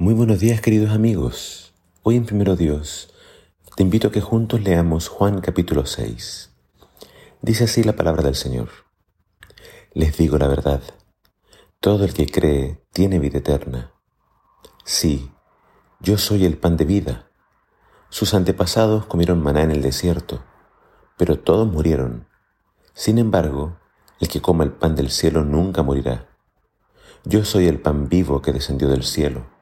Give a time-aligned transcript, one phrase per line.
[0.00, 1.74] Muy buenos días queridos amigos.
[2.04, 3.12] Hoy en Primero Dios
[3.74, 6.52] te invito a que juntos leamos Juan capítulo 6.
[7.42, 8.68] Dice así la palabra del Señor.
[9.94, 10.82] Les digo la verdad,
[11.80, 13.92] todo el que cree tiene vida eterna.
[14.84, 15.32] Sí,
[15.98, 17.32] yo soy el pan de vida.
[18.08, 20.44] Sus antepasados comieron maná en el desierto,
[21.16, 22.28] pero todos murieron.
[22.94, 23.80] Sin embargo,
[24.20, 26.28] el que coma el pan del cielo nunca morirá.
[27.24, 29.57] Yo soy el pan vivo que descendió del cielo.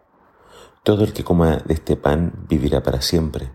[0.86, 3.50] Todo el que coma de este pan vivirá para siempre.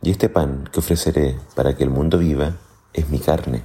[0.00, 2.56] Y este pan que ofreceré para que el mundo viva
[2.94, 3.62] es mi carne.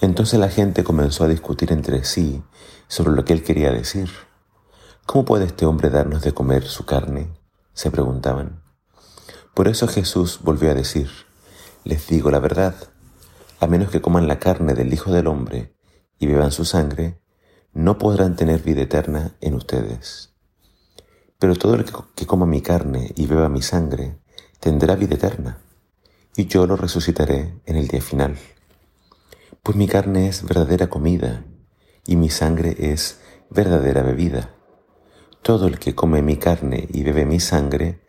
[0.00, 2.44] Entonces la gente comenzó a discutir entre sí
[2.86, 4.08] sobre lo que él quería decir.
[5.04, 7.34] ¿Cómo puede este hombre darnos de comer su carne?
[7.72, 8.62] se preguntaban.
[9.52, 11.10] Por eso Jesús volvió a decir,
[11.82, 12.76] les digo la verdad,
[13.58, 15.74] a menos que coman la carne del Hijo del Hombre
[16.20, 17.20] y beban su sangre,
[17.72, 20.33] no podrán tener vida eterna en ustedes.
[21.44, 24.16] Pero todo el que coma mi carne y beba mi sangre
[24.60, 25.58] tendrá vida eterna,
[26.34, 28.38] y yo lo resucitaré en el día final.
[29.62, 31.44] Pues mi carne es verdadera comida,
[32.06, 33.20] y mi sangre es
[33.50, 34.54] verdadera bebida.
[35.42, 38.00] Todo el que come mi carne y bebe mi sangre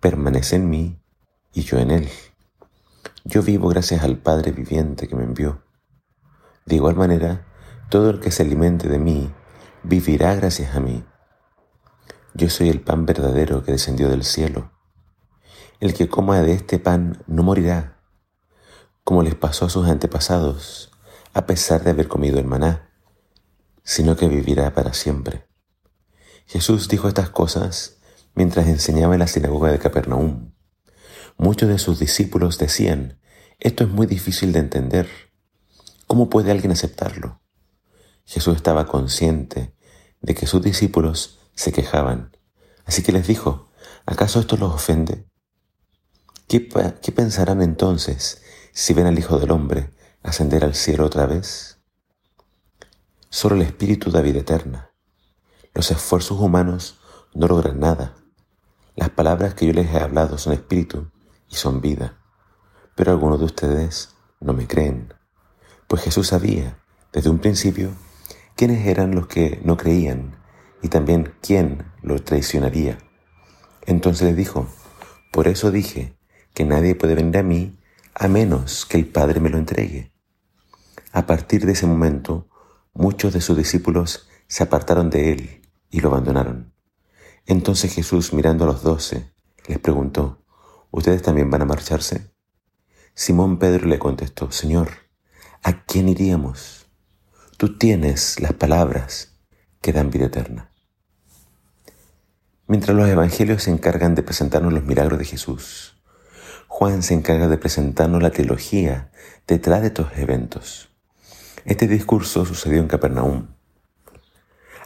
[0.00, 1.00] permanece en mí
[1.52, 2.08] y yo en él.
[3.24, 5.62] Yo vivo gracias al Padre viviente que me envió.
[6.66, 7.46] De igual manera,
[7.88, 9.32] todo el que se alimente de mí
[9.84, 11.04] vivirá gracias a mí.
[12.40, 14.72] Yo soy el pan verdadero que descendió del cielo.
[15.78, 18.00] El que coma de este pan no morirá,
[19.04, 20.90] como les pasó a sus antepasados,
[21.34, 22.94] a pesar de haber comido el maná,
[23.84, 25.48] sino que vivirá para siempre.
[26.46, 27.98] Jesús dijo estas cosas
[28.34, 30.54] mientras enseñaba en la sinagoga de Capernaum.
[31.36, 33.20] Muchos de sus discípulos decían,
[33.58, 35.10] esto es muy difícil de entender.
[36.06, 37.42] ¿Cómo puede alguien aceptarlo?
[38.24, 39.76] Jesús estaba consciente
[40.22, 42.36] de que sus discípulos se quejaban.
[42.84, 43.70] Así que les dijo,
[44.06, 45.26] ¿acaso esto los ofende?
[46.48, 48.42] ¿Qué, ¿Qué, pensarán entonces
[48.72, 49.90] si ven al Hijo del Hombre
[50.22, 51.78] ascender al cielo otra vez?
[53.28, 54.90] Solo el Espíritu da vida eterna.
[55.74, 56.98] Los esfuerzos humanos
[57.34, 58.16] no logran nada.
[58.96, 61.12] Las palabras que yo les he hablado son espíritu
[61.48, 62.18] y son vida.
[62.96, 65.14] Pero algunos de ustedes no me creen.
[65.86, 66.82] Pues Jesús sabía
[67.12, 67.92] desde un principio
[68.56, 70.39] quiénes eran los que no creían
[70.82, 72.98] y también quién lo traicionaría.
[73.86, 74.68] Entonces le dijo,
[75.32, 76.16] por eso dije
[76.54, 77.78] que nadie puede venir a mí
[78.14, 80.12] a menos que el Padre me lo entregue.
[81.12, 82.48] A partir de ese momento,
[82.92, 86.74] muchos de sus discípulos se apartaron de él y lo abandonaron.
[87.46, 89.32] Entonces Jesús, mirando a los doce,
[89.66, 90.40] les preguntó,
[90.92, 92.34] ¿Ustedes también van a marcharse?
[93.14, 94.90] Simón Pedro le contestó, Señor,
[95.62, 96.86] ¿a quién iríamos?
[97.56, 99.38] Tú tienes las palabras
[99.80, 100.69] que dan vida eterna.
[102.70, 105.96] Mientras los evangelios se encargan de presentarnos los milagros de Jesús,
[106.68, 109.10] Juan se encarga de presentarnos la teología
[109.48, 110.88] detrás de estos eventos.
[111.64, 113.48] Este discurso sucedió en Capernaum.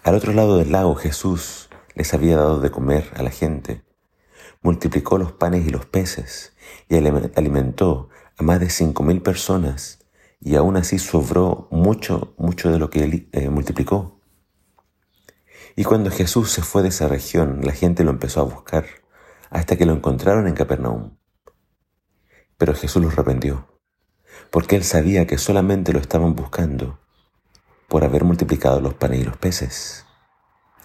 [0.02, 3.82] Al otro lado del lago Jesús les había dado de comer a la gente,
[4.62, 6.54] multiplicó los panes y los peces
[6.88, 8.08] y alimentó
[8.38, 9.98] a más de cinco mil personas
[10.40, 14.23] y aún así sobró mucho, mucho de lo que eh, multiplicó.
[15.76, 18.86] Y cuando Jesús se fue de esa región, la gente lo empezó a buscar,
[19.50, 21.16] hasta que lo encontraron en Capernaum.
[22.56, 23.80] Pero Jesús los reprendió,
[24.50, 27.00] porque él sabía que solamente lo estaban buscando
[27.88, 30.06] por haber multiplicado los panes y los peces.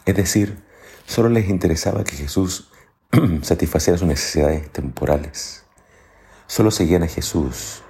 [0.06, 0.64] Es decir,
[1.06, 2.72] solo les interesaba que Jesús
[3.44, 5.66] satisfaciera sus necesidades temporales.
[6.48, 7.84] Solo seguían a Jesús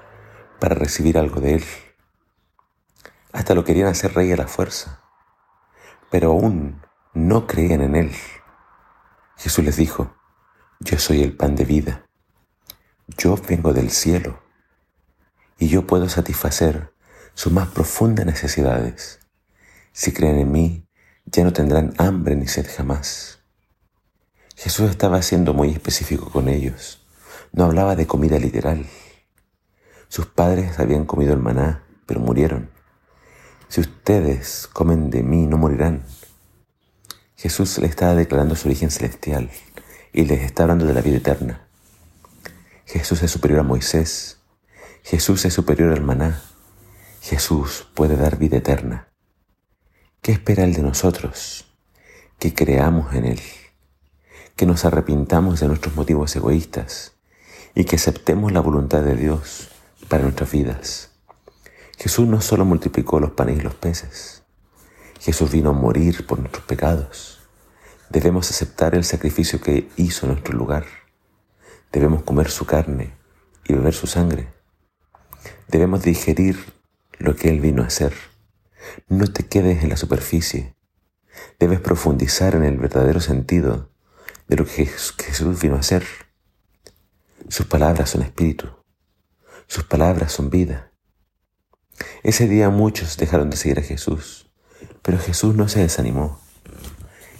[0.59, 1.63] para recibir algo de él.
[3.31, 5.01] Hasta lo querían hacer rey a la fuerza.
[6.09, 6.81] Pero aún
[7.13, 8.11] no creían en Él.
[9.37, 10.15] Jesús les dijo,
[10.79, 12.05] yo soy el pan de vida,
[13.17, 14.41] yo vengo del cielo
[15.57, 16.93] y yo puedo satisfacer
[17.33, 19.19] sus más profundas necesidades.
[19.91, 20.87] Si creen en mí,
[21.25, 23.39] ya no tendrán hambre ni sed jamás.
[24.55, 27.05] Jesús estaba siendo muy específico con ellos.
[27.51, 28.85] No hablaba de comida literal.
[30.09, 32.69] Sus padres habían comido el maná, pero murieron.
[33.67, 36.03] Si ustedes comen de mí, no morirán.
[37.39, 39.49] Jesús le estaba declarando su origen celestial
[40.11, 41.65] y les está hablando de la vida eterna.
[42.85, 44.39] Jesús es superior a Moisés.
[45.03, 46.41] Jesús es superior al maná.
[47.21, 49.07] Jesús puede dar vida eterna.
[50.21, 51.65] ¿Qué espera Él de nosotros?
[52.39, 53.41] Que creamos en Él,
[54.57, 57.13] que nos arrepintamos de nuestros motivos egoístas
[57.73, 59.69] y que aceptemos la voluntad de Dios
[60.09, 61.11] para nuestras vidas.
[61.97, 64.43] Jesús no solo multiplicó los panes y los peces,
[65.19, 67.39] Jesús vino a morir por nuestros pecados.
[68.09, 70.85] Debemos aceptar el sacrificio que hizo en nuestro lugar.
[71.91, 73.13] Debemos comer su carne
[73.65, 74.53] y beber su sangre.
[75.67, 76.73] Debemos digerir
[77.17, 78.13] lo que Él vino a hacer.
[79.07, 80.75] No te quedes en la superficie.
[81.59, 83.91] Debes profundizar en el verdadero sentido
[84.47, 86.05] de lo que Jesús vino a hacer.
[87.49, 88.69] Sus palabras son espíritu.
[89.67, 90.91] Sus palabras son vida.
[92.23, 94.48] Ese día muchos dejaron de seguir a Jesús,
[95.01, 96.39] pero Jesús no se desanimó.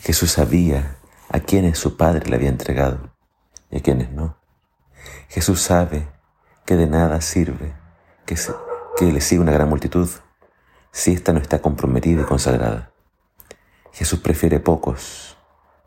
[0.01, 0.97] Jesús sabía
[1.29, 3.13] a quienes su Padre le había entregado
[3.69, 4.38] y a quienes no.
[5.27, 6.07] Jesús sabe
[6.65, 7.73] que de nada sirve
[8.25, 8.35] que,
[8.97, 10.09] que le siga una gran multitud
[10.91, 12.91] si ésta no está comprometida y consagrada.
[13.91, 15.38] Jesús prefiere pocos,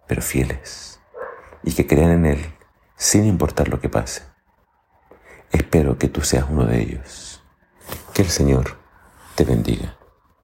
[0.06, 1.00] pero fieles,
[1.62, 2.54] y que crean en Él
[2.96, 4.22] sin importar lo que pase.
[5.50, 7.42] Espero que tú seas uno de ellos.
[8.14, 8.78] Que el Señor
[9.34, 9.96] te bendiga.